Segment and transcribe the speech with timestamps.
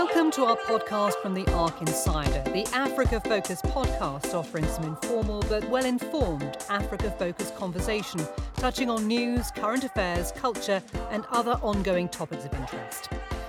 [0.00, 5.44] Welcome to our podcast from the ARC Insider, the Africa focused podcast offering some informal
[5.48, 8.20] but well informed Africa focused conversation
[8.54, 10.80] touching on news, current affairs, culture,
[11.10, 13.08] and other ongoing topics of interest.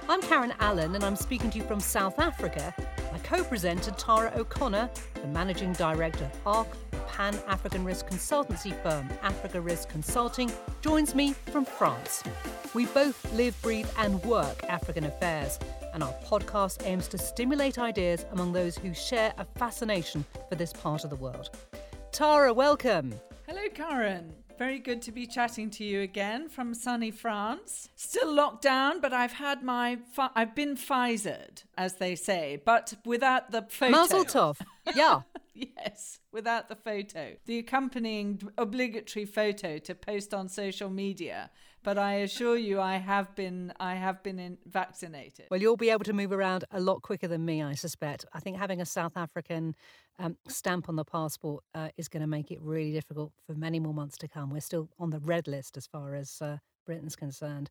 [0.10, 2.74] I'm Karen Allen, and I'm speaking to you from South Africa.
[3.12, 4.90] My co presenter, Tara O'Connor,
[5.22, 11.14] the managing director of ARC, the Pan African risk consultancy firm Africa Risk Consulting, joins
[11.14, 12.24] me from France.
[12.74, 15.60] We both live, breathe, and work African affairs,
[15.94, 20.74] and our podcast aims to stimulate ideas among those who share a fascination for this
[20.74, 21.50] part of the world.
[22.12, 23.14] Tara, welcome.
[23.48, 24.34] Hello, Karen.
[24.58, 27.88] Very good to be chatting to you again from sunny France.
[27.96, 32.94] Still locked down, but I've had my fi- I've been Pfizered, as they say, but
[33.06, 33.92] without the photo.
[33.92, 34.58] Mazel tov.
[34.96, 35.22] Yeah.
[35.54, 41.52] yes, without the photo, the accompanying obligatory photo to post on social media.
[41.82, 45.46] But I assure you, I have been I have been in, vaccinated.
[45.50, 48.26] Well, you'll be able to move around a lot quicker than me, I suspect.
[48.34, 49.76] I think having a South African
[50.18, 53.80] um, stamp on the passport uh, is going to make it really difficult for many
[53.80, 54.50] more months to come.
[54.50, 57.70] We're still on the red list as far as uh, Britain's concerned.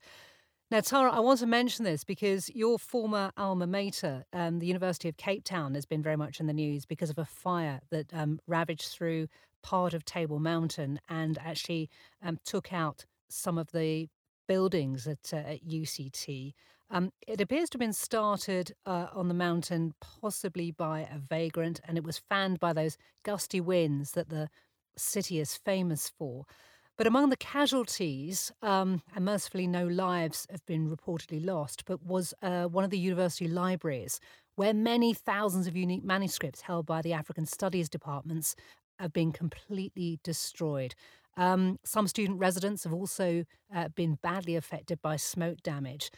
[0.70, 5.09] Now, Tara, I want to mention this because your former alma mater, um, the University
[5.09, 8.12] of Cape Town, has been very much in the news because of a fire that
[8.12, 9.28] um, ravaged through
[9.62, 11.89] part of Table Mountain and actually
[12.22, 14.09] um, took out some of the
[14.47, 16.53] buildings at, uh, at UCT.
[16.91, 21.81] Um, it appears to have been started uh, on the mountain, possibly by a vagrant,
[21.84, 24.49] and it was fanned by those gusty winds that the
[24.97, 26.45] city is famous for.
[26.97, 32.34] But among the casualties, um, and mercifully no lives have been reportedly lost, but was
[32.43, 34.19] uh, one of the university libraries
[34.56, 38.56] where many thousands of unique manuscripts held by the African Studies departments
[38.99, 40.97] have been completely destroyed.
[41.39, 43.44] Um, some student residents have also
[43.75, 46.11] uh, been badly affected by smoke damage.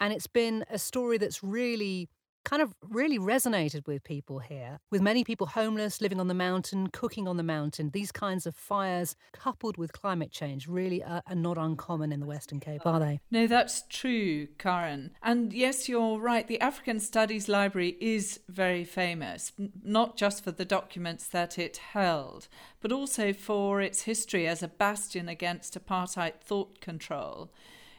[0.00, 2.08] And it's been a story that's really
[2.44, 6.88] kind of really resonated with people here, with many people homeless, living on the mountain,
[6.88, 7.90] cooking on the mountain.
[7.90, 12.26] These kinds of fires, coupled with climate change, really are, are, not uncommon in the
[12.26, 13.20] Western Cape, are they?
[13.30, 15.10] No, that's true, Karen.
[15.22, 16.46] And yes, you're right.
[16.46, 22.48] The African Studies Library is very famous, not just for the documents that it held,
[22.80, 27.50] but also for its history as a bastion against apartheid thought control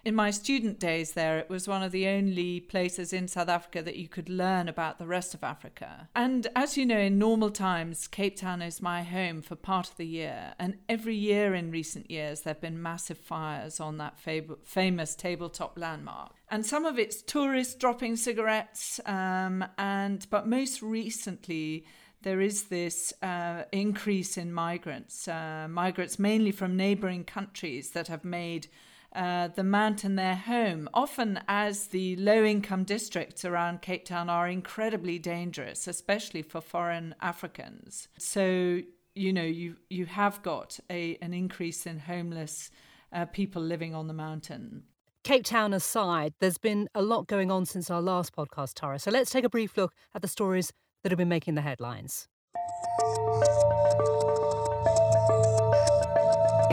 [0.06, 3.82] in my student days there, it was one of the only places in South Africa
[3.82, 6.10] that you could learn about the rest of Africa.
[6.16, 9.98] And as you know, in normal times, Cape Town is my home for part of
[9.98, 10.54] the year.
[10.58, 15.16] And every year in recent years, there have been massive fires on that fab- famous
[15.16, 16.34] tabletop landmark.
[16.50, 21.86] And some of it's tourists dropping cigarettes, um, and but most recently,
[22.24, 28.26] there is this uh, increase in migrants, uh, migrants mainly from neighboring countries that have
[28.26, 28.68] made
[29.16, 34.48] uh, the mountain their home, often as the low income districts around Cape Town are
[34.48, 38.08] incredibly dangerous, especially for foreign Africans.
[38.18, 38.82] So,
[39.16, 42.70] you know, you, you have got a, an increase in homeless
[43.12, 44.84] uh, people living on the mountain.
[45.24, 49.00] Cape Town aside, there's been a lot going on since our last podcast, Tara.
[49.00, 50.72] So let's take a brief look at the stories
[51.04, 52.28] that have been making the headlines.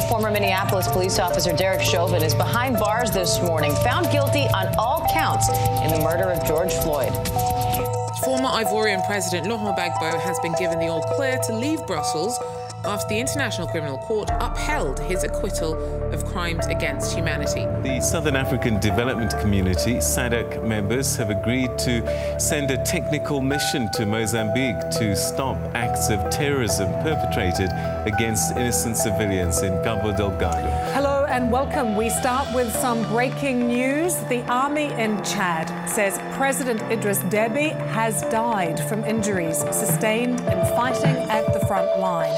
[0.08, 5.04] Former Minneapolis police officer Derek Chauvin is behind bars this morning, found guilty on all
[5.12, 7.12] counts in the murder of George Floyd.
[8.22, 12.38] Former Ivorian President Laurent Gbagbo has been given the all clear to leave Brussels
[12.84, 15.74] after the International Criminal Court upheld his acquittal
[16.12, 17.66] of crimes against humanity.
[17.82, 24.06] The Southern African Development Community, SADC members, have agreed to send a technical mission to
[24.06, 27.70] Mozambique to stop acts of terrorism perpetrated
[28.06, 30.68] against innocent civilians in Cabo Delgado.
[30.92, 31.96] Hello and welcome.
[31.96, 34.14] We start with some breaking news.
[34.28, 41.16] The army in Chad says President Idris Deby has died from injuries sustained in fighting
[41.30, 42.34] at the front line.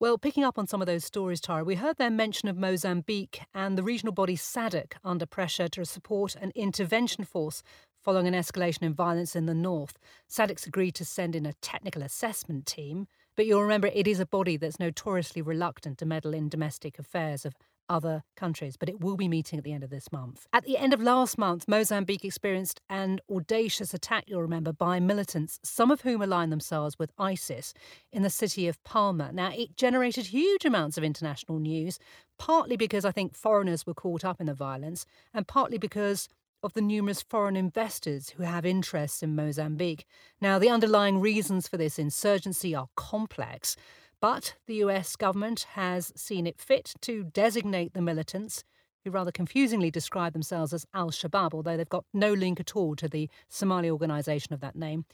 [0.00, 3.40] Well, picking up on some of those stories, Tara, we heard their mention of Mozambique
[3.52, 7.64] and the regional body SADC under pressure to support an intervention force
[8.04, 9.98] following an escalation in violence in the north.
[10.30, 14.26] SADC's agreed to send in a technical assessment team, but you'll remember it is a
[14.26, 17.56] body that's notoriously reluctant to meddle in domestic affairs of
[17.88, 20.46] other countries, but it will be meeting at the end of this month.
[20.52, 25.58] At the end of last month, Mozambique experienced an audacious attack, you'll remember, by militants,
[25.62, 27.74] some of whom aligned themselves with ISIS
[28.12, 29.30] in the city of Palma.
[29.32, 31.98] Now, it generated huge amounts of international news,
[32.38, 36.28] partly because I think foreigners were caught up in the violence, and partly because
[36.62, 40.04] of the numerous foreign investors who have interests in Mozambique.
[40.40, 43.76] Now, the underlying reasons for this insurgency are complex.
[44.20, 48.64] But the US government has seen it fit to designate the militants,
[49.04, 52.96] who rather confusingly describe themselves as Al Shabaab, although they've got no link at all
[52.96, 55.04] to the Somali organisation of that name.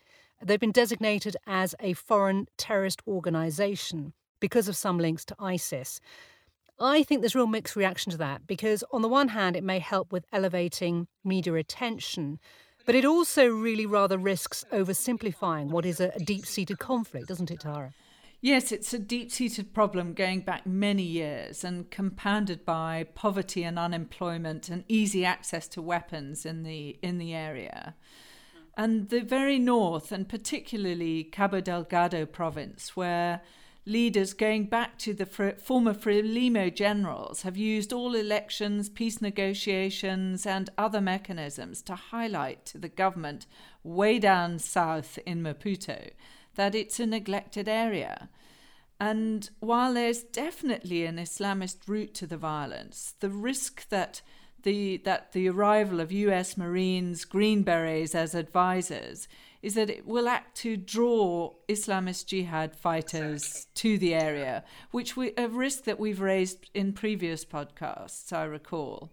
[0.43, 6.01] They've been designated as a foreign terrorist organisation because of some links to ISIS.
[6.81, 9.63] I think there's a real mixed reaction to that because, on the one hand, it
[9.63, 12.41] may help with elevating media attention,
[12.85, 17.61] but it also really rather risks oversimplifying what is a, deep seated conflict, doesn't it,
[17.61, 17.93] Tara?
[18.45, 23.79] Yes, it's a deep seated problem going back many years and compounded by poverty and
[23.79, 27.95] unemployment and easy access to weapons in the, in the area.
[28.53, 28.59] Hmm.
[28.77, 33.41] And the very north, and particularly Cabo Delgado province, where
[33.87, 40.69] leaders going back to the former Frelimo generals have used all elections, peace negotiations, and
[40.77, 43.47] other mechanisms to highlight to the government
[43.83, 46.11] way down south in Maputo
[46.55, 48.29] that it's a neglected area.
[49.01, 54.23] And while there's definitely an Islamist route to the violence, the risk that
[54.63, 59.29] the, that the arrival of US Marines, Green Berets as advisors
[59.65, 65.33] is that it will act to draw Islamist jihad fighters to the area, which we
[65.39, 69.11] a risk that we've raised in previous podcasts, I recall.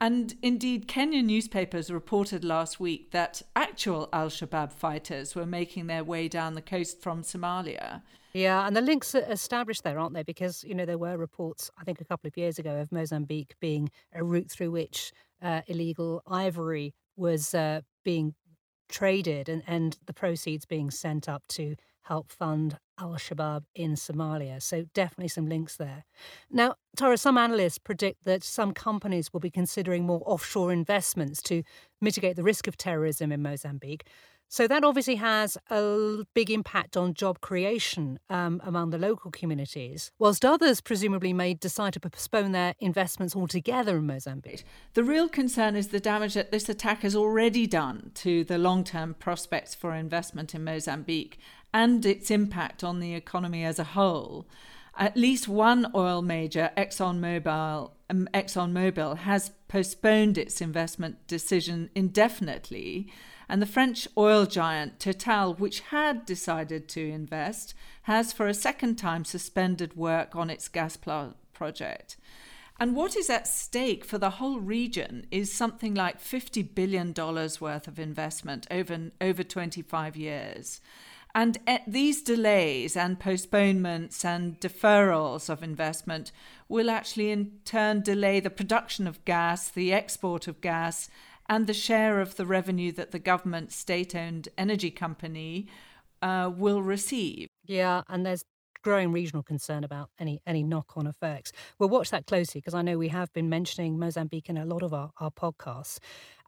[0.00, 6.04] And indeed, Kenyan newspapers reported last week that actual Al Shabaab fighters were making their
[6.04, 8.02] way down the coast from Somalia.
[8.32, 10.22] Yeah, and the links are established there, aren't they?
[10.22, 13.54] Because, you know, there were reports, I think a couple of years ago, of Mozambique
[13.60, 18.34] being a route through which uh, illegal ivory was uh, being
[18.88, 24.62] traded and, and the proceeds being sent up to help fund Al Shabaab in Somalia.
[24.62, 26.04] So, definitely some links there.
[26.50, 31.62] Now, Tara, some analysts predict that some companies will be considering more offshore investments to
[32.00, 34.04] mitigate the risk of terrorism in Mozambique.
[34.50, 40.10] So that obviously has a big impact on job creation um, among the local communities,
[40.18, 44.64] whilst others presumably may decide to postpone their investments altogether in Mozambique.
[44.94, 48.84] The real concern is the damage that this attack has already done to the long
[48.84, 51.38] term prospects for investment in Mozambique
[51.72, 54.46] and its impact on the economy as a whole.
[54.96, 63.12] At least one oil major, ExxonMobil, um, ExxonMobil, has postponed its investment decision indefinitely
[63.48, 68.96] and the French oil giant Total, which had decided to invest, has for a second
[68.96, 72.16] time suspended work on its gas pl- project.
[72.78, 77.88] And what is at stake for the whole region is something like $50 billion worth
[77.88, 80.80] of investment over, over 25 years.
[81.38, 81.56] And
[81.86, 86.32] these delays and postponements and deferrals of investment
[86.68, 91.08] will actually in turn delay the production of gas, the export of gas,
[91.48, 95.68] and the share of the revenue that the government state owned energy company
[96.22, 97.46] uh, will receive.
[97.64, 98.42] Yeah, and there's
[98.82, 101.52] growing regional concern about any any knock on effects.
[101.78, 104.82] We'll watch that closely because I know we have been mentioning Mozambique in a lot
[104.82, 105.98] of our, our podcasts.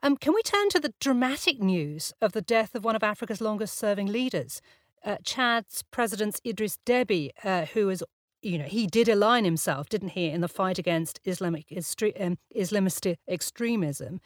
[0.02, 3.40] Um, can we turn to the dramatic news of the death of one of Africa's
[3.40, 4.62] longest serving leaders?
[5.04, 8.02] Uh, Chad's President Idris Deby, uh, who is
[8.42, 13.16] you know, he did align himself, didn't he, in the fight against Islamic um, Islamist
[13.28, 14.20] extremism.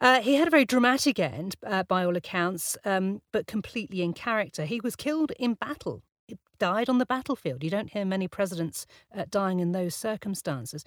[0.00, 4.12] Uh, he had a very dramatic end, uh, by all accounts, um, but completely in
[4.12, 4.64] character.
[4.64, 6.02] He was killed in battle.
[6.26, 7.62] He died on the battlefield.
[7.62, 8.86] You don't hear many presidents
[9.16, 10.84] uh, dying in those circumstances.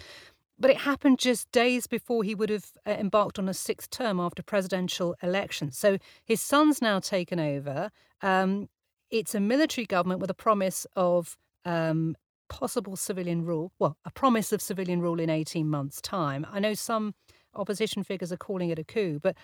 [0.57, 4.19] But it happened just days before he would have uh, embarked on a sixth term
[4.19, 5.77] after presidential elections.
[5.77, 7.91] So his son's now taken over.
[8.21, 8.69] Um,
[9.19, 12.17] it's a military government with a promise of um,
[12.49, 13.71] possible civilian rule.
[13.79, 16.45] Well, a promise of civilian rule in 18 months' time.
[16.51, 17.15] I know some
[17.55, 19.37] opposition figures are calling it a coup, but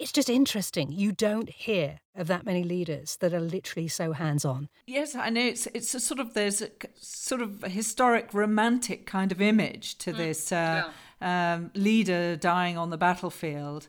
[0.00, 0.90] it's just interesting.
[0.90, 4.68] You don't hear of that many leaders that are literally so hands on.
[4.84, 9.06] Yes, I know it's it's a sort of there's a sort of a historic romantic
[9.06, 10.90] kind of image to mm, this uh,
[11.22, 11.54] yeah.
[11.54, 13.86] um, leader dying on the battlefield.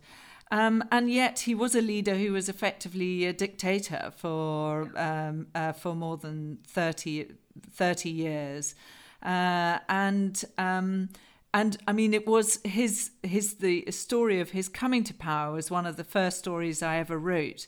[0.52, 5.72] Um, and yet he was a leader who was effectively a dictator for um, uh,
[5.72, 7.32] for more than 30,
[7.72, 8.76] 30 years,
[9.24, 11.10] uh, and um,
[11.52, 15.72] and I mean, it was his his the story of his coming to power was
[15.72, 17.66] one of the first stories I ever wrote,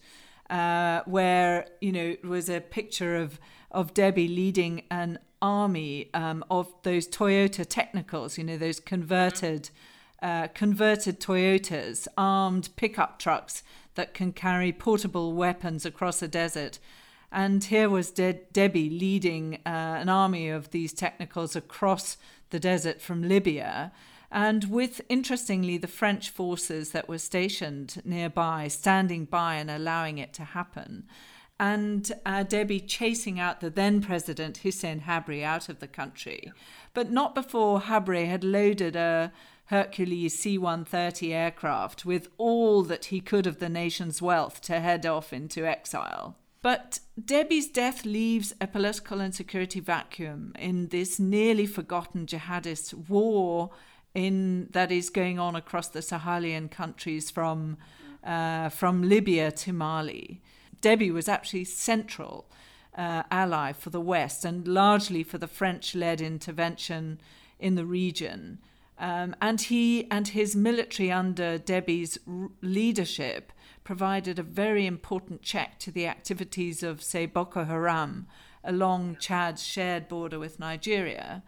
[0.49, 3.39] uh, where you know it was a picture of
[3.71, 9.69] of Deby leading an army um, of those Toyota Technicals, you know, those converted
[10.21, 13.63] uh, converted Toyotas, armed pickup trucks
[13.95, 16.79] that can carry portable weapons across a desert.
[17.31, 22.17] And here was De- Deby leading uh, an army of these technicals across
[22.51, 23.91] the desert from Libya.
[24.31, 30.33] And with, interestingly, the French forces that were stationed nearby standing by and allowing it
[30.33, 31.05] to happen.
[31.59, 36.51] And uh, Deby chasing out the then president Hissène Habré out of the country,
[36.93, 39.31] but not before Habré had loaded a
[39.67, 45.05] Hercules C 130 aircraft with all that he could of the nation's wealth to head
[45.05, 46.37] off into exile.
[46.61, 53.71] But Deby's death leaves a political and security vacuum in this nearly forgotten jihadist war
[54.13, 57.77] in that is going on across the Sahelian countries from
[58.23, 60.41] uh, from Libya to Mali.
[60.81, 62.49] Deby was actually central
[62.97, 67.19] uh, ally for the West and largely for the French-led intervention
[67.59, 68.59] in the region.
[68.99, 75.79] Um, and he and his military under Deby's r- leadership provided a very important check
[75.79, 78.27] to the activities of, say, Boko Haram
[78.63, 81.43] along Chad's shared border with Nigeria,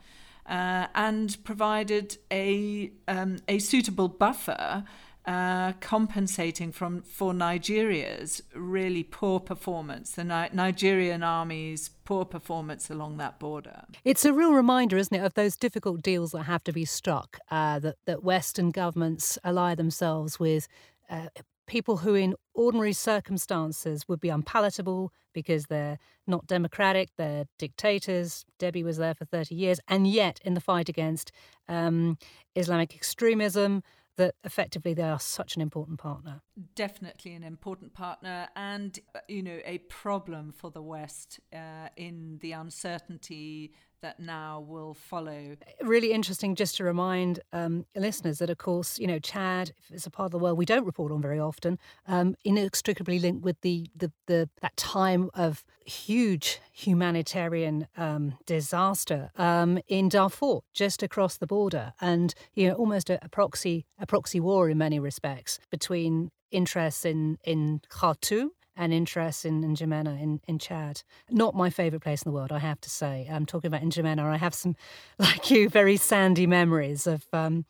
[0.46, 4.86] uh, and provided a, um, a suitable buffer.
[5.26, 13.18] Uh, compensating from for Nigeria's really poor performance, the Ni- Nigerian army's poor performance along
[13.18, 13.84] that border.
[14.04, 17.38] It's a real reminder, isn't it, of those difficult deals that have to be struck.
[17.52, 20.68] Uh, that that Western governments ally themselves with
[21.10, 21.28] uh,
[21.70, 28.46] people who, in ordinary circumstances, would be unpalatable because they're not democratic, they're dictators.
[28.60, 29.80] Deby was there for 30 years.
[29.88, 31.32] And yet, in the fight against
[31.68, 32.18] um,
[32.56, 33.84] Islamic extremism,
[34.20, 36.42] that effectively they are such an important partner.
[36.76, 39.00] Definitely an important partner, and
[39.30, 45.56] you know a problem for the West uh, in the uncertainty that now will follow.
[45.82, 50.10] Really interesting just to remind um, listeners that, of course, you know, Chad is a
[50.10, 51.78] part of the world we don't report on very often,
[52.08, 59.80] um, inextricably linked with the, the, the that time of huge humanitarian um, disaster um,
[59.88, 64.40] in Darfur, just across the border, and you know, almost a, a proxy a proxy
[64.40, 70.40] war in many respects between interests in in Khartoum and interest in, in N'Djamena in,
[70.48, 71.04] in Chad.
[71.30, 73.28] Not my favourite place in the world, I have to say.
[73.30, 74.24] I'm talking about N'Djamena.
[74.24, 74.76] I have some,
[75.20, 77.66] like you, very sandy memories of um,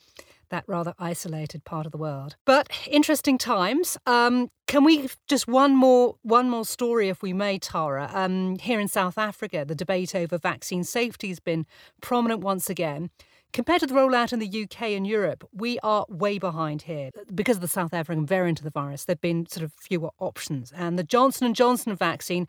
[0.49, 2.35] that rather isolated part of the world.
[2.45, 3.97] But interesting times.
[4.05, 8.09] Um, can we just one more one more story, if we may, Tara?
[8.13, 11.65] Um, here in South Africa, the debate over vaccine safety has been
[12.01, 13.09] prominent once again.
[13.51, 17.09] Compared to the rollout in the UK and Europe, we are way behind here.
[17.33, 20.71] Because of the South African variant of the virus, there've been sort of fewer options.
[20.71, 22.47] And the Johnson & Johnson vaccine,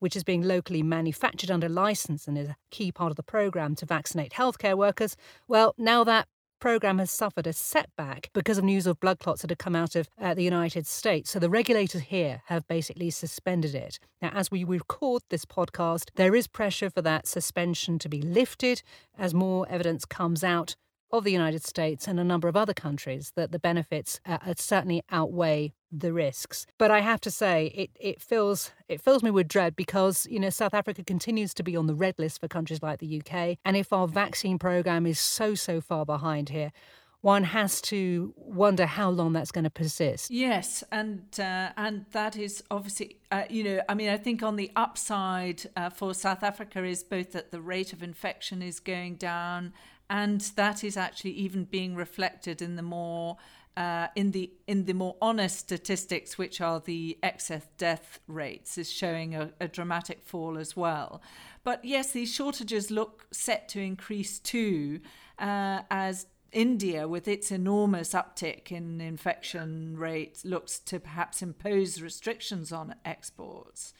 [0.00, 3.74] which is being locally manufactured under license and is a key part of the program
[3.76, 5.16] to vaccinate healthcare workers,
[5.48, 6.28] well, now that
[6.62, 9.96] program has suffered a setback because of news of blood clots that have come out
[9.96, 11.28] of uh, the United States.
[11.28, 13.98] So the regulators here have basically suspended it.
[14.22, 18.84] Now, as we record this podcast, there is pressure for that suspension to be lifted
[19.18, 20.76] as more evidence comes out
[21.10, 25.02] of the United States and a number of other countries that the benefits uh, certainly
[25.10, 26.66] outweigh the risks.
[26.78, 30.40] But I have to say, it, it fills it fills me with dread because you
[30.40, 33.58] know South Africa continues to be on the red list for countries like the UK,
[33.64, 36.72] and if our vaccine program is so so far behind here.
[37.20, 40.28] One has to wonder how long that's going to persist.
[40.28, 44.56] Yes, and uh, and that is obviously, uh, you know, I mean, I think on
[44.56, 49.14] the upside uh, for South Africa is both that the rate of infection is going
[49.14, 49.72] down,
[50.10, 53.36] and that is actually even being reflected in the more
[53.76, 58.90] uh, in the in the more honest statistics, which are the excess death rates, is
[58.90, 61.22] showing a, a, dramatic fall as well.
[61.64, 65.00] But yes, these shortages look set to increase too,
[65.38, 72.72] uh, as India, with its enormous uptick in infection rates, looks to perhaps impose restrictions
[72.72, 73.94] on exports.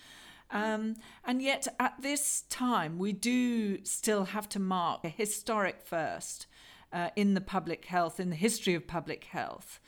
[0.50, 6.46] Um, and yet, at this time, we do still have to mark a historic first
[6.92, 9.80] uh, in the public health, in the history of public health,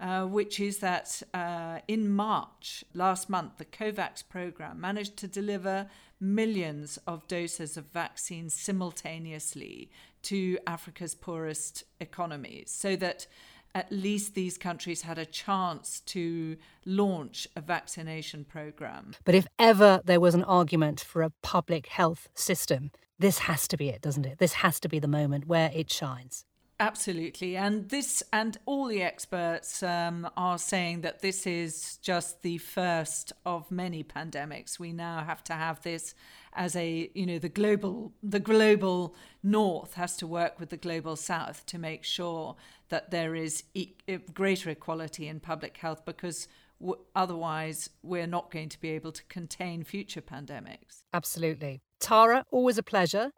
[0.00, 5.88] uh, which is that uh, in March last month, the COVAX program managed to deliver
[6.20, 9.90] millions of doses of vaccines simultaneously
[10.22, 13.26] to Africa's poorest economies so that
[13.74, 19.14] at least these countries had a chance to launch a vaccination program.
[19.24, 23.76] But if ever there was an argument for a public health system, this has to
[23.76, 24.38] be it, doesn't it?
[24.38, 26.44] This has to be the moment where it shines.
[26.82, 27.56] Absolutely.
[27.56, 33.32] And this and all the experts um, are saying that this is just the first
[33.46, 34.80] of many pandemics.
[34.80, 36.16] We now have to have this
[36.54, 41.14] as a, you know, the global the global north has to work with the global
[41.14, 42.56] south to make sure
[42.88, 43.94] that there is e-
[44.34, 46.48] greater equality in public health because
[46.80, 51.04] w- otherwise we're not going to be able to contain future pandemics.
[51.14, 51.80] Absolutely.
[52.00, 53.30] Tara, always a pleasure.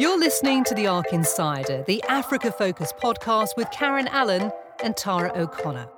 [0.00, 4.50] You're listening to The ARC Insider, the Africa Focus podcast with Karen Allen
[4.82, 5.90] and Tara O'Connor.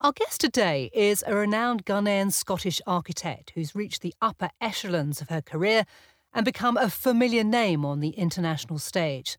[0.00, 5.30] Our guest today is a renowned Ghanaian Scottish architect who's reached the upper echelons of
[5.30, 5.82] her career
[6.32, 9.36] and become a familiar name on the international stage.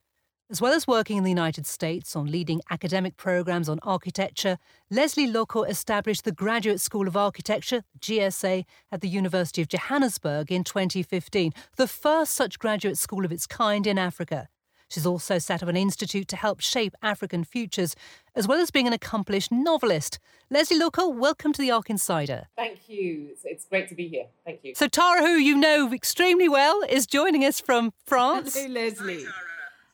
[0.52, 4.58] As well as working in the United States on leading academic programs on architecture,
[4.90, 10.66] Lesley Lokko established the Graduate School of Architecture, GSA, at the University of Johannesburg in
[10.66, 14.50] 2015, the first such graduate school of its kind in Africa.
[14.90, 17.96] She's also set up an institute to help shape African futures,
[18.36, 20.20] as well as being an accomplished novelist.
[20.50, 22.48] Lesley Lokko, welcome to the ARC Insider.
[22.58, 23.30] Thank you.
[23.32, 24.26] It's, it's great to be here.
[24.44, 24.76] Thank you.
[24.76, 28.54] So, Tara, who you know extremely well, is joining us from France.
[28.54, 29.26] Hello, Lesley.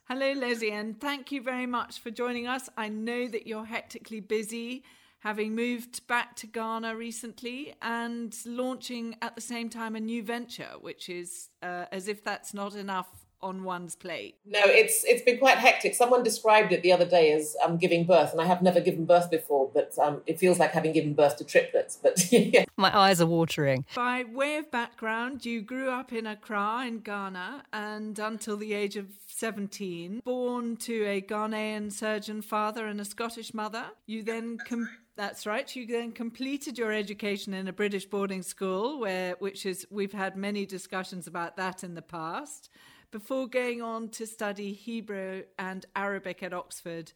[0.09, 2.69] Hello, Lesley, and thank you very much for joining us.
[2.77, 4.85] I know that you're hectically busy,
[5.19, 10.69] having moved back to Ghana recently and launching at the same time a new venture,
[10.79, 14.35] which is uh, as if that's not enough on one's plate.
[14.45, 15.95] No, it's it's been quite hectic.
[15.95, 19.05] Someone described it the other day as um, giving birth, and I have never given
[19.05, 21.97] birth before, but um, it feels like having given birth to triplets.
[22.01, 22.65] But yeah.
[22.77, 23.85] My eyes are watering.
[23.95, 28.95] By way of background, you grew up in Accra in Ghana, and until the age
[28.95, 33.85] of 17, born to a Ghanaian surgeon father and a Scottish mother.
[34.07, 35.75] You then com- that's right.
[35.75, 40.35] You then completed your education in a British boarding school, where which is we've had
[40.35, 42.69] many discussions about that in the past
[43.11, 47.13] before going on to study Hebrew and Arabic at Oxford.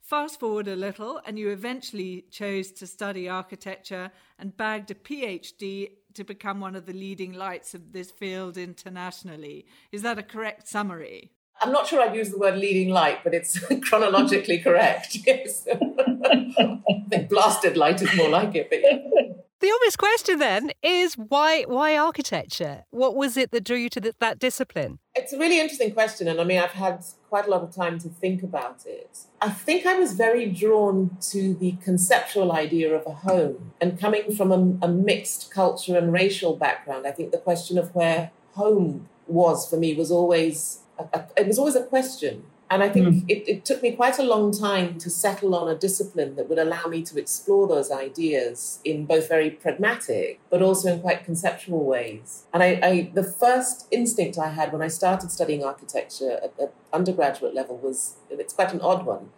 [0.00, 5.90] Fast forward a little, and you eventually chose to study architecture and bagged a PhD
[6.14, 9.66] to become one of the leading lights of this field internationally.
[9.92, 11.32] Is that a correct summary?
[11.62, 15.18] I'm not sure I'd use the word leading light, but it's chronologically correct.
[15.26, 15.66] Yes.
[15.72, 19.34] I think blasted light is more like it, but yeah.
[19.60, 22.84] The obvious question then is why why architecture?
[22.90, 25.00] What was it that drew you to that discipline?
[25.14, 27.98] It's a really interesting question, and I mean I've had quite a lot of time
[27.98, 29.18] to think about it.
[29.42, 34.34] I think I was very drawn to the conceptual idea of a home, and coming
[34.34, 39.10] from a, a mixed culture and racial background, I think the question of where home
[39.26, 43.08] was for me was always a, a, it was always a question and I think
[43.08, 43.24] mm.
[43.28, 46.58] it, it, took me quite a long time to settle on a discipline that would
[46.58, 51.84] allow me to explore those ideas in both very pragmatic, but also in quite conceptual
[51.84, 52.44] ways.
[52.54, 56.72] And I, I the first instinct I had when I started studying architecture at, at
[56.92, 59.30] undergraduate level was, it's quite an odd one,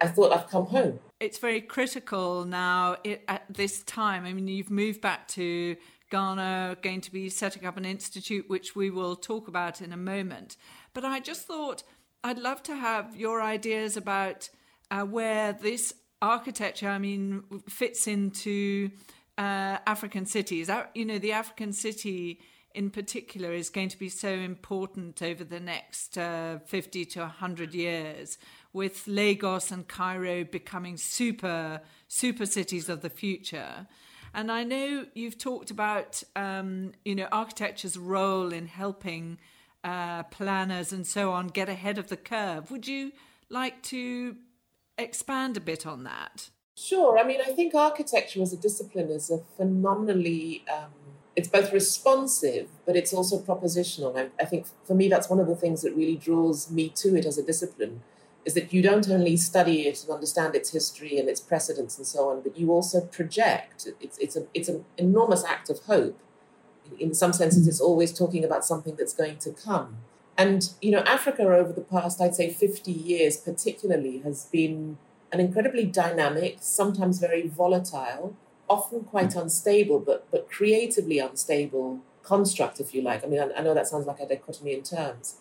[0.00, 0.98] I thought I've come home.
[1.20, 2.96] It's very critical now
[3.28, 4.24] at this time.
[4.24, 5.76] I mean, you've moved back to
[6.10, 9.96] Ghana, going to be setting up an institute, which we will talk about in a
[9.96, 10.56] moment.
[10.92, 11.84] But I just thought
[12.24, 14.48] I'd love to have your ideas about
[14.90, 18.90] uh, where this architecture, I mean, fits into
[19.36, 20.70] uh, African cities.
[20.94, 22.40] You know, the African city
[22.74, 27.74] in particular is going to be so important over the next uh, 50 to 100
[27.74, 28.38] years,
[28.72, 33.88] with Lagos and Cairo becoming super, super cities of the future.
[34.32, 39.38] And I know you've talked about, um, you know, architecture's role in helping
[39.84, 42.70] uh, planners and so on get ahead of the curve.
[42.70, 43.12] Would you
[43.48, 44.36] like to
[44.98, 46.50] expand a bit on that?
[46.76, 47.18] Sure.
[47.18, 50.90] I mean, I think architecture as a discipline is a phenomenally, um,
[51.36, 54.16] it's both responsive, but it's also propositional.
[54.16, 57.16] I, I think for me, that's one of the things that really draws me to
[57.16, 58.02] it as a discipline
[58.44, 62.06] is that you don't only study it and understand its history and its precedents and
[62.06, 63.86] so on, but you also project.
[64.00, 66.18] It's, it's, a, it's an enormous act of hope
[66.98, 69.98] in some senses, it's always talking about something that's going to come.
[70.36, 74.98] And, you know, Africa over the past, I'd say 50 years particularly, has been
[75.30, 78.36] an incredibly dynamic, sometimes very volatile,
[78.68, 83.24] often quite unstable, but, but creatively unstable construct, if you like.
[83.24, 85.36] I mean, I, I know that sounds like a dichotomy in terms,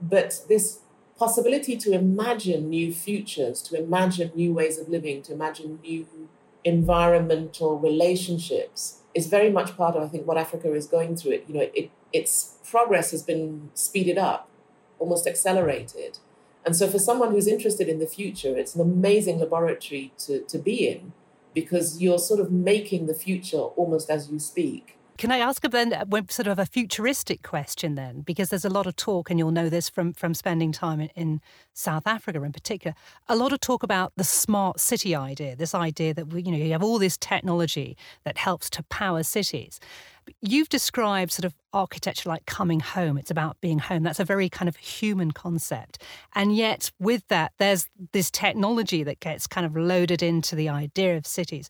[0.00, 0.80] but this
[1.18, 6.06] possibility to imagine new futures, to imagine new ways of living, to imagine new
[6.66, 11.32] environmental relationships is very much part of, I think, what Africa is going through.
[11.32, 14.48] It, you know, it, its progress has been speeded up,
[14.98, 16.18] almost accelerated.
[16.64, 20.58] And so for someone who's interested in the future, it's an amazing laboratory to, to
[20.58, 21.12] be in
[21.54, 24.98] because you're sort of making the future almost as you speak.
[25.18, 28.20] Can I ask then uh, sort of a futuristic question then?
[28.20, 31.08] Because there's a lot of talk, and you'll know this from, from spending time in,
[31.14, 31.40] in
[31.72, 32.94] South Africa in particular,
[33.28, 36.58] a lot of talk about the smart city idea, this idea that we, you know,
[36.58, 39.80] you have all this technology that helps to power cities.
[40.40, 43.18] You've described sort of architecture like coming home.
[43.18, 44.02] It's about being home.
[44.02, 46.02] That's a very kind of human concept.
[46.34, 51.16] And yet, with that, there's this technology that gets kind of loaded into the idea
[51.16, 51.68] of cities.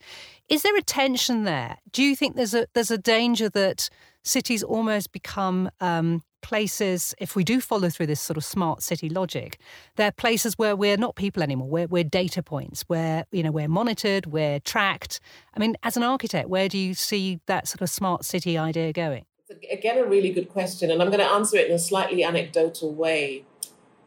[0.49, 1.79] Is there a tension there?
[1.93, 3.89] Do you think there's a there's a danger that
[4.23, 9.09] cities almost become um, places, if we do follow through this sort of smart city
[9.09, 9.59] logic,
[9.97, 11.69] they're places where we're not people anymore.
[11.69, 12.85] We're, we're data points.
[12.87, 15.21] Where you know we're monitored, we're tracked.
[15.55, 18.93] I mean, as an architect, where do you see that sort of smart city idea
[18.93, 19.25] going?
[19.71, 22.93] again, a really good question, and I'm going to answer it in a slightly anecdotal
[22.93, 23.45] way.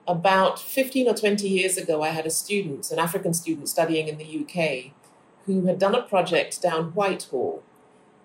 [0.07, 4.17] About 15 or 20 years ago, I had a student, an African student studying in
[4.17, 4.91] the UK,
[5.45, 7.63] who had done a project down Whitehall.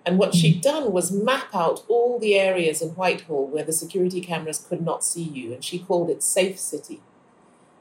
[0.06, 4.20] And what she'd done was map out all the areas in Whitehall where the security
[4.20, 7.00] cameras could not see you, and she called it Safe City.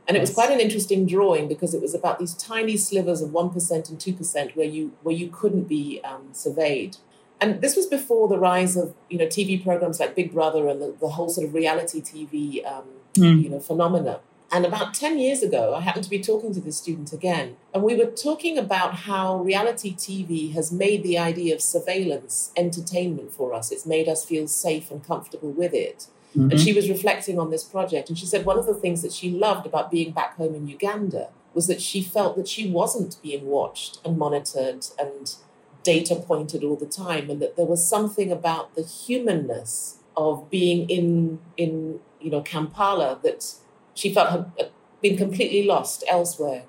[0.08, 3.30] And it was quite an interesting drawing because it was about these tiny slivers of
[3.30, 6.98] 1% and 2% where you, where you couldn't be um, surveyed
[7.44, 10.82] and this was before the rise of you know TV programs like Big Brother and
[10.82, 13.44] the, the whole sort of reality TV um, mm.
[13.44, 14.22] you know phenomena.
[14.54, 17.82] And about 10 years ago, I happened to be talking to this student again, and
[17.82, 23.52] we were talking about how reality TV has made the idea of surveillance entertainment for
[23.52, 23.72] us.
[23.72, 26.06] It's made us feel safe and comfortable with it.
[26.38, 26.52] Mm-hmm.
[26.52, 29.12] And she was reflecting on this project, and she said one of the things that
[29.12, 33.18] she loved about being back home in Uganda was that she felt that she wasn't
[33.24, 35.36] being watched and monitored and
[35.82, 40.88] data pointed all the time, and that there was something about the humanness of being
[40.92, 43.56] in in you know Kampala that
[43.94, 46.64] she felt had been completely lost elsewhere.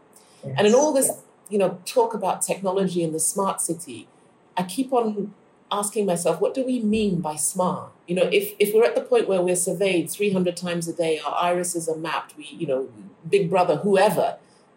[0.44, 0.54] Yes.
[0.58, 1.10] And in all this,
[1.48, 4.08] you know, talk about technology and the smart city,
[4.56, 5.32] I keep on
[5.70, 7.90] asking myself, what do we mean by smart?
[8.06, 11.18] You know, if, if we're at the point where we're surveyed 300 times a day,
[11.24, 12.88] our irises are mapped, we, you know,
[13.28, 14.36] Big Brother, whoever,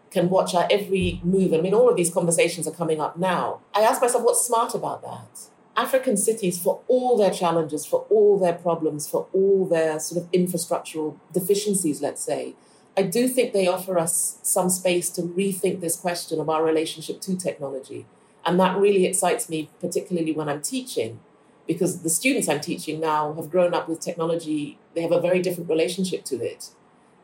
[0.09, 1.53] can watch our every move.
[1.53, 3.59] I mean, all of these conversations are coming up now.
[3.75, 5.47] I ask myself, what's smart about that?
[5.77, 10.31] African cities, for all their challenges, for all their problems, for all their sort of
[10.31, 12.55] infrastructural deficiencies, let's say,
[12.97, 17.21] I do think they offer us some space to rethink this question of our relationship
[17.21, 18.07] to technology.
[18.43, 21.19] And that really excites me, particularly when I'm teaching,
[21.67, 25.41] because the students I'm teaching now have grown up with technology, they have a very
[25.43, 26.69] different relationship to it.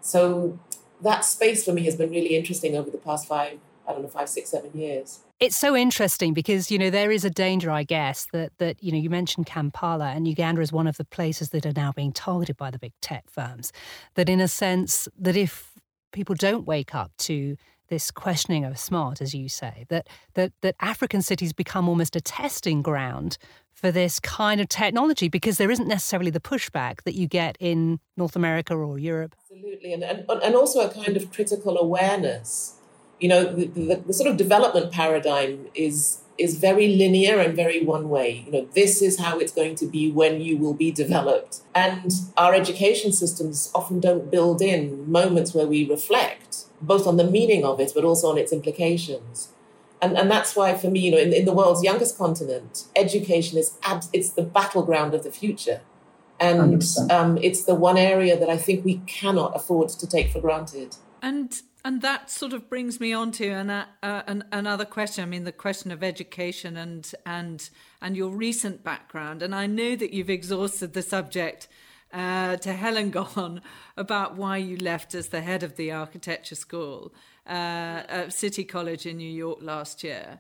[0.01, 0.59] So
[1.01, 4.09] that space for me has been really interesting over the past five, I don't know,
[4.09, 5.21] five, six, seven years.
[5.43, 8.93] It's so interesting because you know there is a danger, I guess, that that you
[8.93, 12.13] know you mentioned Kampala and Uganda is one of the places that are now being
[12.13, 13.73] targeted by the big tech firms.
[14.15, 15.73] That in a sense, that if
[16.13, 17.58] people don't wake up to
[17.89, 22.21] this questioning of smart, as you say, that that that African cities become almost a
[22.21, 23.38] testing ground
[23.73, 27.99] for this kind of technology because there isn't necessarily the pushback that you get in
[28.15, 29.36] North America or Europe.
[29.41, 32.79] Absolutely, and, and, and also a kind of critical awareness.
[33.23, 35.53] You know, the, the, the sort of development paradigm
[35.88, 35.97] is
[36.38, 38.43] is very linear and very one way.
[38.45, 41.62] You know, this is how it's going to be when you will be developed.
[41.75, 47.29] And our education systems often don't build in moments where we reflect both on the
[47.38, 49.49] meaning of it, but also on its implications.
[50.01, 53.57] And, and that's why, for me, you know, in, in the world's youngest continent, education
[53.57, 55.79] is ab- it's the battleground of the future.
[56.39, 60.41] And um, it's the one area that I think we cannot afford to take for
[60.41, 60.97] granted.
[61.21, 61.49] And
[61.86, 65.24] and that sort of brings me on to an, uh, an, another question.
[65.24, 67.69] I mean, the question of education and and
[68.02, 69.41] and your recent background.
[69.41, 71.67] And I know that you've exhausted the subject
[72.13, 73.62] uh, to Helen Gon
[73.98, 77.13] about why you left as the head of the architecture school
[77.48, 80.39] uh, at City College in New York last year.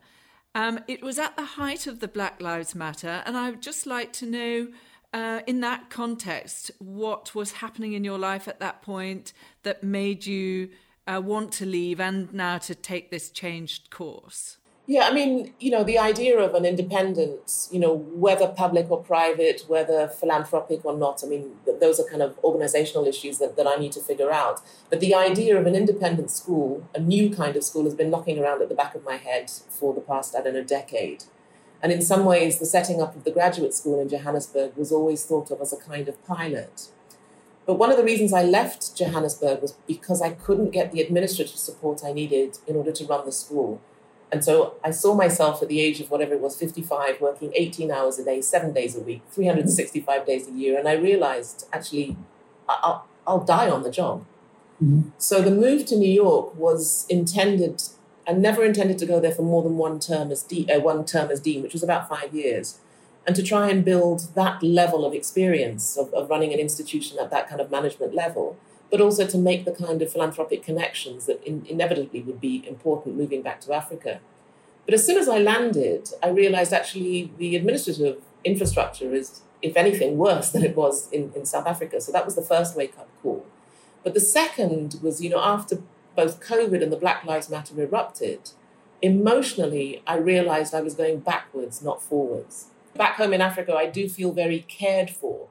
[0.55, 3.87] Um, it was at the height of the Black Lives Matter, and I would just
[3.87, 4.67] like to know,
[5.11, 10.27] uh, in that context, what was happening in your life at that point that made
[10.27, 10.69] you
[11.07, 14.57] uh, want to leave and now to take this changed course?
[14.85, 19.01] Yeah, I mean, you know, the idea of an independent, you know, whether public or
[19.01, 23.65] private, whether philanthropic or not, I mean, those are kind of organizational issues that, that
[23.65, 24.59] I need to figure out.
[24.89, 28.37] But the idea of an independent school, a new kind of school, has been knocking
[28.37, 31.23] around at the back of my head for the past, I don't know, decade.
[31.81, 35.25] And in some ways, the setting up of the graduate school in Johannesburg was always
[35.25, 36.89] thought of as a kind of pilot.
[37.65, 41.57] But one of the reasons I left Johannesburg was because I couldn't get the administrative
[41.57, 43.81] support I needed in order to run the school.
[44.33, 47.91] And so I saw myself at the age of whatever it was, 55, working 18
[47.91, 50.77] hours a day, seven days a week, 365 days a year.
[50.77, 52.17] And I realized actually,
[52.67, 54.25] I'll, I'll die on the job.
[54.83, 55.09] Mm-hmm.
[55.19, 57.83] So the move to New York was intended,
[58.27, 61.05] I never intended to go there for more than one term as, de- uh, one
[61.05, 62.79] term as dean, which was about five years.
[63.25, 67.31] And to try and build that level of experience of, of running an institution at
[67.31, 68.57] that kind of management level
[68.93, 73.17] but also to make the kind of philanthropic connections that in, inevitably would be important
[73.17, 74.19] moving back to Africa.
[74.85, 80.19] But as soon as I landed, I realized actually the administrative infrastructure is, if anything,
[80.19, 81.99] worse than it was in, in South Africa.
[82.01, 83.47] So that was the first wake up call.
[84.03, 85.81] But the second was, you know, after
[86.15, 88.51] both COVID and the Black Lives Matter erupted,
[89.01, 92.67] emotionally, I realized I was going backwards, not forwards.
[92.95, 95.47] Back home in Africa, I do feel very cared for.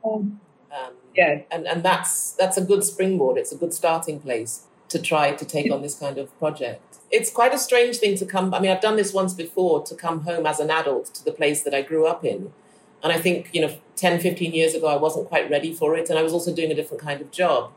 [0.70, 1.42] Um, yeah.
[1.50, 3.36] And, and that's, that's a good springboard.
[3.36, 6.98] It's a good starting place to try to take on this kind of project.
[7.10, 8.54] It's quite a strange thing to come.
[8.54, 11.32] I mean, I've done this once before to come home as an adult to the
[11.32, 12.52] place that I grew up in.
[13.02, 16.08] And I think, you know, 10, 15 years ago, I wasn't quite ready for it.
[16.08, 17.72] And I was also doing a different kind of job.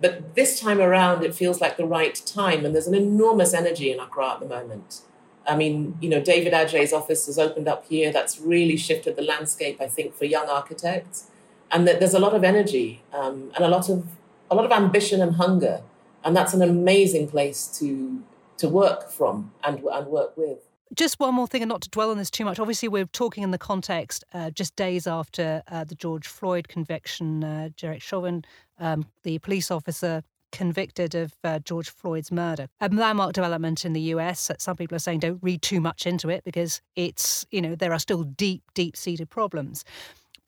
[0.00, 2.64] But this time around, it feels like the right time.
[2.64, 5.02] And there's an enormous energy in Accra at the moment.
[5.50, 8.12] I mean, you know, David Adjaye's office has opened up here.
[8.12, 11.26] That's really shifted the landscape, I think, for young architects.
[11.72, 14.06] And that there's a lot of energy um, and a lot of
[14.50, 15.82] a lot of ambition and hunger,
[16.24, 18.22] and that's an amazing place to
[18.58, 20.58] to work from and and work with.
[20.94, 22.58] Just one more thing, and not to dwell on this too much.
[22.58, 27.44] Obviously, we're talking in the context uh, just days after uh, the George Floyd conviction.
[27.44, 28.44] Uh, Derek Chauvin,
[28.78, 32.68] um, the police officer convicted of uh, George Floyd's murder.
[32.80, 34.48] A landmark development in the US.
[34.48, 37.74] That some people are saying don't read too much into it because it's, you know,
[37.74, 39.84] there are still deep, deep seated problems.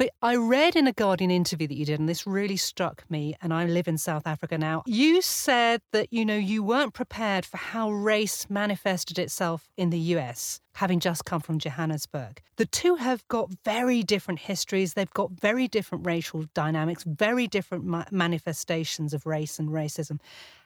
[0.02, 3.36] But I read in a Guardian interview that you did, and this really struck me,
[3.40, 4.82] and I live in South Africa now.
[4.84, 10.00] You said that, you know, you weren't prepared for how race manifested itself in the
[10.16, 12.42] US, having just come from Johannesburg.
[12.56, 17.84] The two have got very different histories, they've got very different racial dynamics, very different
[17.84, 20.18] ma- manifestations of race and racism.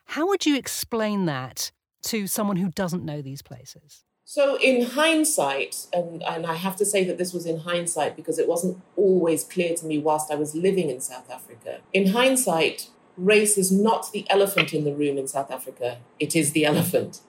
[0.07, 1.72] How would you explain that
[2.05, 4.06] to someone who doesn't know these places?
[4.29, 8.41] So, in hindsight, and, and I have to say that this was in hindsight because
[8.41, 11.79] it wasn't always clear to me whilst I was living in South Africa.
[11.93, 16.51] In hindsight, race is not the elephant in the room in South Africa, it is
[16.51, 17.21] the elephant.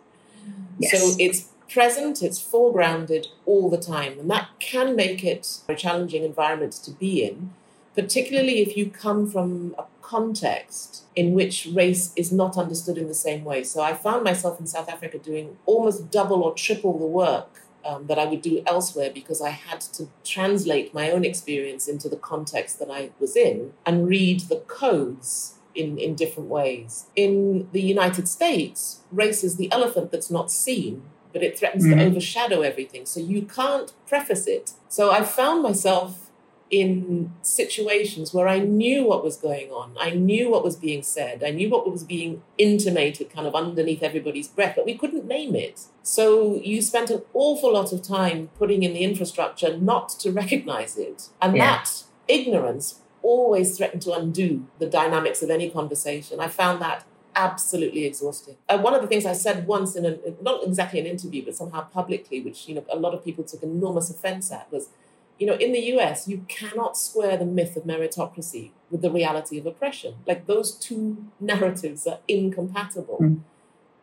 [0.80, 0.92] Yes.
[0.92, 6.24] So, it's present, it's foregrounded all the time, and that can make it a challenging
[6.24, 7.52] environment to be in,
[7.98, 13.14] particularly if you come from a context in which race is not understood in the
[13.16, 13.64] same way.
[13.64, 18.06] So I found myself in South Africa doing almost double or triple the work um,
[18.06, 22.18] that I would do elsewhere because I had to translate my own experience into the
[22.18, 27.08] context that I was in and read the codes in, in different ways.
[27.16, 31.02] In the United States, race is the elephant that's not seen,
[31.34, 31.98] but it threatens mm-hmm.
[31.98, 33.08] to overshadow everything.
[33.08, 34.74] So you can't preface it.
[34.88, 36.27] So I found myself
[36.70, 39.96] in situations where I knew what was going on.
[40.00, 41.44] I knew what was being said.
[41.44, 45.56] I knew what was being intimated kind of underneath everybody's breath, but we couldn't name
[45.56, 45.86] it.
[46.04, 50.98] So you spent an awful lot of time putting in the infrastructure not to recognize
[50.98, 51.30] it.
[51.42, 51.78] And yeah.
[51.78, 56.40] that ignorance always threatened to undo the dynamics of any conversation.
[56.40, 58.58] I found that absolutely exhausting.
[58.68, 61.56] Uh, one of the things I said once in a, not exactly an interview, but
[61.56, 64.90] somehow publicly, which you know a lot of people took enormous offense at, was
[65.40, 69.58] you know, in the US, you cannot square the myth of meritocracy with the reality
[69.58, 70.16] of oppression.
[70.26, 73.20] Like those two narratives are incompatible.
[73.22, 73.40] Mm.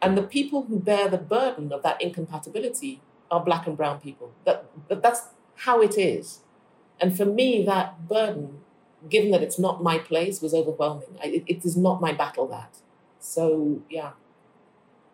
[0.00, 4.32] And the people who bear the burden of that incompatibility are black and brown people.
[4.44, 5.22] That, that that's
[5.56, 6.40] how it is.
[7.00, 8.58] And for me, that burden,
[9.08, 11.18] given that it's not my place, was overwhelming.
[11.22, 12.76] I, it, it is not my battle that.
[13.18, 14.12] So yeah.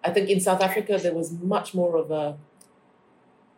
[0.03, 2.37] I think in South Africa there was much more of a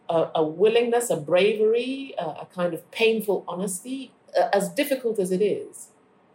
[0.09, 4.13] a, a willingness, a bravery, a, a, kind of painful honesty,
[4.53, 5.89] as difficult as it is.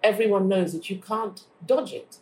[0.04, 2.18] Everyone knows that you can't dodge it.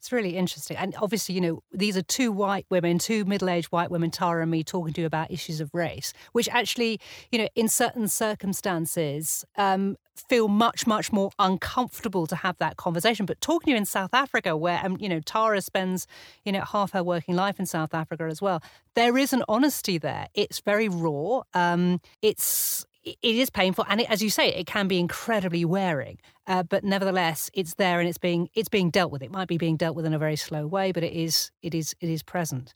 [0.00, 0.78] It's really interesting.
[0.78, 4.40] And obviously, you know, these are two white women, two middle aged white women, Tara
[4.40, 6.98] and me, talking to you about issues of race, which actually,
[7.30, 9.96] you know, in certain circumstances, um,
[10.28, 13.26] feel much, much more uncomfortable to have that conversation.
[13.26, 16.06] But talking to you in South Africa, where, um, you know, Tara spends,
[16.44, 18.62] you know, half her working life in South Africa as well,
[18.94, 20.28] there is an honesty there.
[20.34, 21.42] It's very raw.
[21.54, 26.18] Um, it's, it is painful, and it, as you say, it can be incredibly wearing.
[26.46, 29.22] Uh, but nevertheless, it's there and it's being it's being dealt with.
[29.22, 31.74] It might be being dealt with in a very slow way, but it is it
[31.74, 32.74] is it is present.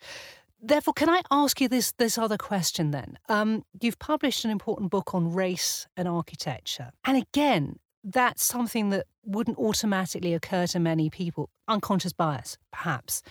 [0.67, 3.19] Therefore, can I ask you this this other question then?
[3.29, 9.07] Um, you've published an important book on race and architecture, and again, that's something that
[9.25, 11.51] wouldn't automatically occur to many people.
[11.69, 13.23] Unconscious bias, perhaps.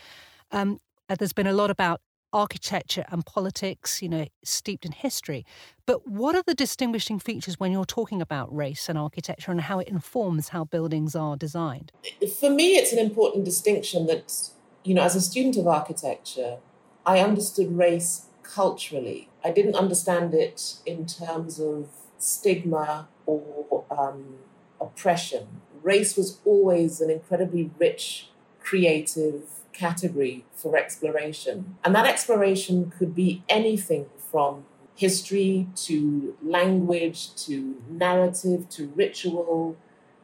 [0.52, 2.02] Um, uh, there's been a lot about
[2.34, 5.44] architecture and politics, you know, steeped in history.
[5.88, 9.80] But what are the distinguishing features when you're talking about race and architecture and how
[9.80, 11.92] it informs how buildings are designed?
[12.40, 14.50] For me, it's an important distinction that,
[14.84, 16.58] you know, as a student of architecture,
[17.06, 19.30] I understood race culturally.
[19.44, 24.36] I didn't understand it in terms of stigma or um,
[24.80, 25.48] oppression.
[25.82, 28.30] Race was always an incredibly rich,
[28.62, 31.78] creative, category for exploration.
[31.84, 39.76] And that exploration could be anything from history to language to narrative to ritual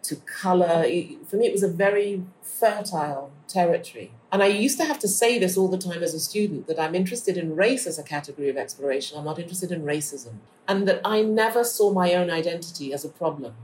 [0.04, 0.84] to color.
[1.28, 4.12] For me, it was a very fertile territory.
[4.32, 6.80] And I used to have to say this all the time as a student that
[6.80, 9.18] I'm interested in race as a category of exploration.
[9.18, 10.36] I'm not interested in racism.
[10.68, 13.56] And that I never saw my own identity as a problem.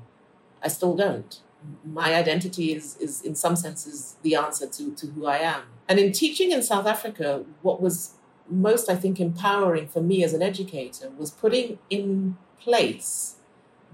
[0.63, 1.39] I still don't.
[1.83, 5.63] My identity is, is in some senses, the answer to, to who I am.
[5.87, 8.15] And in teaching in South Africa, what was
[8.49, 13.34] most, I think, empowering for me as an educator was putting in place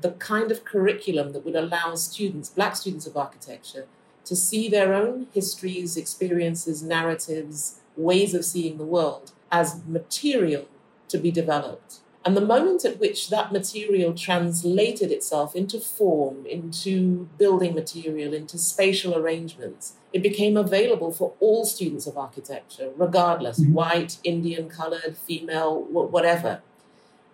[0.02, 3.88] the kind of curriculum that would allow students, black students of architecture,
[4.26, 10.68] to see their own histories, experiences, narratives, ways of seeing the world as material
[11.10, 12.00] to be developed.
[12.24, 18.60] And the moment at which that material translated itself into form, into building material, into
[18.60, 23.74] spatial arrangements, it became available for all students of architecture, regardless mm-hmm.
[23.74, 26.62] white, Indian, colored, female, whatever.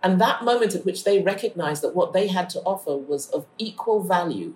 [0.07, 3.45] And that moment at which they recognized that what they had to offer was of
[3.57, 4.53] equal value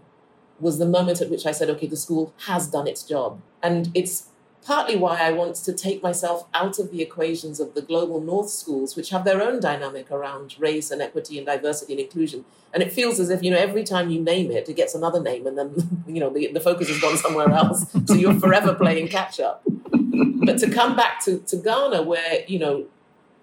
[0.62, 3.42] was the moment at which I said, okay, the school has done its job.
[3.62, 4.30] And it's
[4.66, 8.50] partly why I want to take myself out of the equations of the global north
[8.50, 12.46] schools, which have their own dynamic around race and equity and diversity and inclusion.
[12.74, 15.22] And it feels as if, you know, every time you name it, it gets another
[15.22, 17.92] name and then, you know, the, the focus has gone somewhere else.
[18.06, 19.64] so you're forever playing catch up.
[19.66, 22.86] But to come back to, to Ghana, where, you know,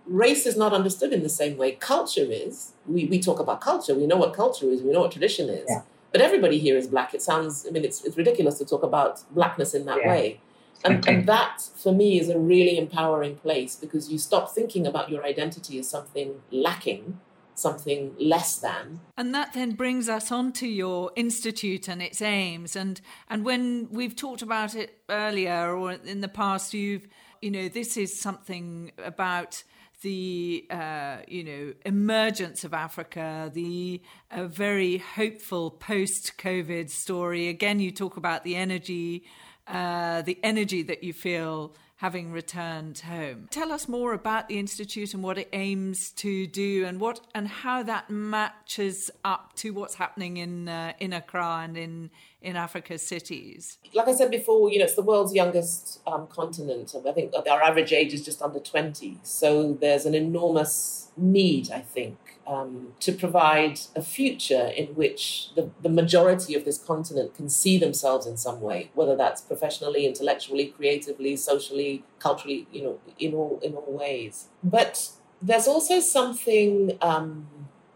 [0.09, 2.73] race is not understood in the same way culture is.
[2.87, 5.67] We, we talk about culture, we know what culture is, we know what tradition is.
[5.69, 5.83] Yeah.
[6.11, 7.13] But everybody here is black.
[7.13, 10.09] It sounds, I mean, it's, it's ridiculous to talk about blackness in that yeah.
[10.09, 10.41] way.
[10.85, 15.11] And, and that, for me, is a really empowering place because you stop thinking about
[15.11, 17.19] your identity as something lacking,
[17.57, 19.01] something less than.
[19.17, 22.77] And that then brings us on to your institute and its aims.
[22.77, 27.09] And and when we've talked about it earlier or in the past, you've
[27.43, 29.65] you know this is something about
[30.03, 37.49] the uh, you know emergence of Africa, the uh, very hopeful post-COVID story.
[37.49, 39.25] Again, you talk about the energy
[39.69, 43.49] uh, the energy that you feel having returned home.
[43.51, 47.47] Tell us more about the institute and what it aims to do, and what and
[47.49, 53.03] how that matches up to what's happening in uh, in Accra and in in Africa's
[53.03, 53.79] cities.
[53.95, 56.95] Like I said before, you know, it's the world's youngest um, continent.
[57.07, 61.81] I think our average age is just under twenty, so there's an enormous need, I
[61.81, 67.49] think, um, to provide a future in which the, the majority of this continent can
[67.49, 73.35] see themselves in some way, whether that's professionally, intellectually, creatively, socially, culturally, you know, in
[73.35, 74.47] all in all ways.
[74.63, 75.11] But
[75.43, 77.49] there's also something um,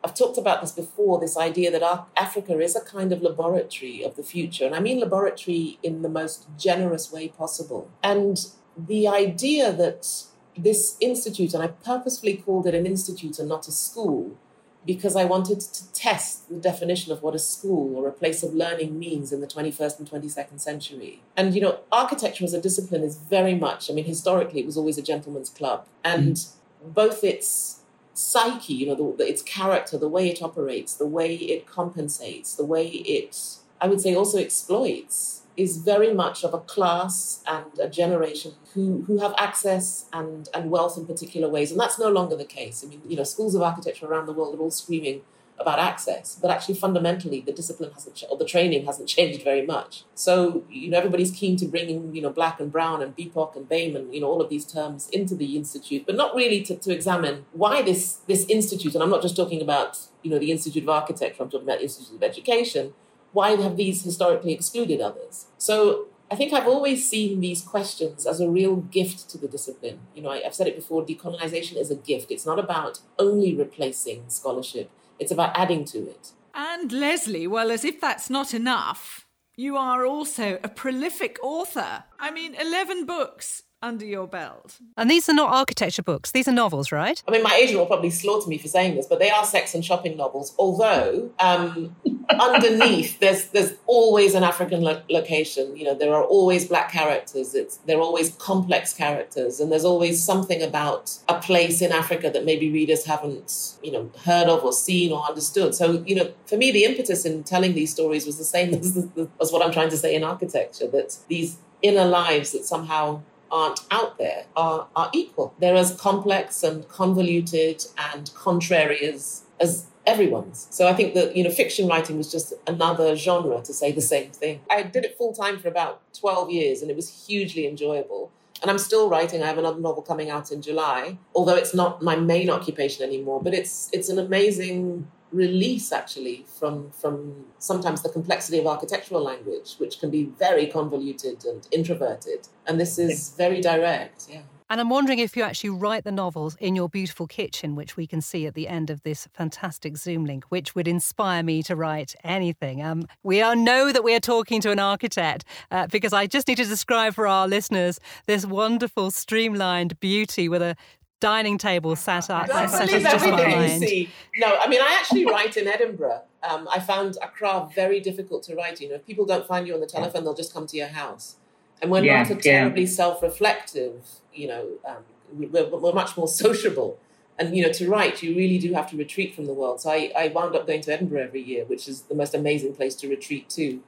[0.04, 1.20] I've talked about this before.
[1.20, 5.00] This idea that Africa is a kind of laboratory of the future, and I mean
[5.00, 7.90] laboratory in the most generous way possible.
[8.02, 10.24] And the idea that
[10.56, 14.36] this institute, and I purposefully called it an institute and not a school,
[14.84, 18.52] because I wanted to test the definition of what a school or a place of
[18.52, 21.22] learning means in the 21st and 22nd century.
[21.36, 24.76] And, you know, architecture as a discipline is very much, I mean, historically, it was
[24.76, 25.86] always a gentleman's club.
[26.02, 26.90] And mm-hmm.
[26.90, 27.81] both its
[28.14, 32.64] psyche, you know, the, its character, the way it operates, the way it compensates, the
[32.64, 37.88] way it, I would say, also exploits is very much of a class and a
[37.88, 41.70] generation who, who have access and, and wealth in particular ways.
[41.70, 42.82] And that's no longer the case.
[42.84, 45.22] I mean, you know, schools of architecture around the world are all screaming
[45.58, 50.04] about access, but actually fundamentally the discipline hasn't, or the training hasn't changed very much.
[50.14, 53.56] So, you know, everybody's keen to bring in, you know, black and brown and BIPOC
[53.56, 56.62] and BAME and, you know, all of these terms into the institute, but not really
[56.62, 60.38] to, to examine why this, this institute, and I'm not just talking about, you know,
[60.38, 62.94] the Institute of Architecture, I'm talking about Institute of Education,
[63.32, 65.46] why have these historically excluded others?
[65.58, 70.00] So I think I've always seen these questions as a real gift to the discipline.
[70.14, 72.30] You know, I, have said it before decolonization is a gift.
[72.30, 76.32] It's not about only replacing scholarship, it's about adding to it.
[76.54, 82.04] And Lesley, well, as if that's not enough, you are also a prolific author.
[82.18, 84.78] I mean, 11 books under your belt.
[84.96, 87.22] And these are not architecture books, these are novels, right?
[87.26, 89.74] I mean, my agent will probably slaughter me for saying this, but they are sex
[89.74, 91.96] and shopping novels, although um,
[92.30, 95.76] underneath there's there's always an African lo- location.
[95.76, 99.84] You know, there are always black characters, it's, there are always complex characters, and there's
[99.84, 104.64] always something about a place in Africa that maybe readers haven't, you know, heard of
[104.64, 105.74] or seen or understood.
[105.74, 108.96] So, you know, for me, the impetus in telling these stories was the same as,
[109.40, 113.80] as what I'm trying to say in architecture, that these inner lives that somehow aren't
[113.90, 115.54] out there are, are equal.
[115.60, 120.66] They're as complex and convoluted and contrary as, as everyone's.
[120.70, 124.00] So I think that, you know, fiction writing was just another genre to say the
[124.00, 124.60] same thing.
[124.70, 128.32] I did it full time for about 12 years and it was hugely enjoyable.
[128.62, 129.42] And I'm still writing.
[129.42, 133.42] I have another novel coming out in July, although it's not my main occupation anymore.
[133.42, 139.74] But it's it's an amazing release actually from from sometimes the complexity of architectural language
[139.78, 142.48] which can be very convoluted and introverted.
[142.66, 144.42] And this is very direct yeah.
[144.72, 148.06] And I'm wondering if you actually write the novels in your beautiful kitchen, which we
[148.06, 151.76] can see at the end of this fantastic Zoom link, which would inspire me to
[151.76, 152.82] write anything.
[152.82, 156.48] Um, we are, know that we are talking to an architect uh, because I just
[156.48, 160.74] need to describe for our listeners this wonderful streamlined beauty with a
[161.22, 163.80] dining table sat up, Don't set believe just everything behind.
[163.82, 164.10] see.
[164.36, 166.22] No, I mean, I actually write in Edinburgh.
[166.42, 168.80] Um, I found Accra very difficult to write.
[168.80, 170.88] You know, if people don't find you on the telephone, they'll just come to your
[170.88, 171.36] house.
[171.80, 172.40] And we're Yeah, not a yeah.
[172.40, 173.94] terribly self-reflective.
[174.34, 175.02] You know, um,
[175.38, 176.98] we- we're, we're much more sociable.
[177.38, 179.80] And you know, to write, you really do have to retreat from the world.
[179.80, 182.74] So I, I wound up going to Edinburgh every year, which is the most amazing
[182.74, 183.80] place to retreat to.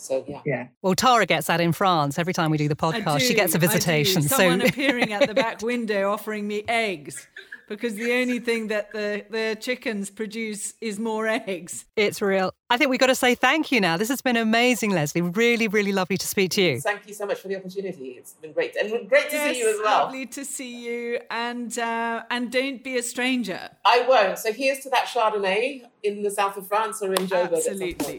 [0.00, 0.40] So yeah.
[0.44, 0.68] Yeah.
[0.82, 3.20] Well, Tara gets that in France every time we do the I podcast.
[3.20, 3.66] she do, gets a I do.
[3.66, 4.22] visitation.
[4.22, 7.26] Someone so appearing at the back window offering me eggs
[7.70, 11.84] because the only thing that the, the chickens produce is more eggs.
[11.96, 12.52] it's real.
[12.68, 13.96] I think we've got to say thank you now.
[13.96, 15.22] This has been amazing, Lesley.
[15.22, 16.80] Really, really lovely to speak to you.
[16.80, 18.16] Thank you so much for the opportunity.
[18.18, 20.04] It's been great, and great to yes, see you as well.
[20.04, 23.70] lovely to see you, and uh, and don't be a stranger.
[23.84, 24.38] I won't.
[24.38, 27.52] So here's to that Chardonnay in the south of France or in Joburg.
[27.52, 28.18] at some Absolutely.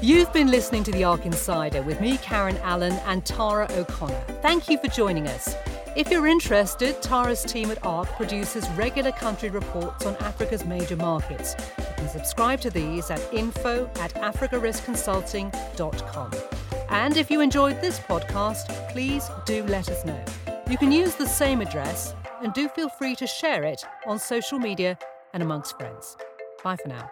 [0.00, 4.20] You've been listening to The ARC Insider with me, Karen Allen, and Tara O'Connor.
[4.42, 5.56] Thank you for joining us.
[5.96, 11.56] If you're interested, Tara's team at ARC produces regular country reports on Africa's major markets.
[11.78, 16.32] You can subscribe to these at info at africariskconsulting.com.
[16.90, 20.24] And if you enjoyed this podcast, please do let us know.
[20.70, 24.60] You can use the same address and do feel free to share it on social
[24.60, 24.96] media
[25.32, 26.16] and amongst friends.
[26.62, 27.10] Bye for now.